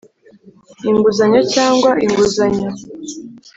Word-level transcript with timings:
inguzanyo 0.89 1.41
cyangwa 1.53 1.89
inguzanyo 2.05 2.69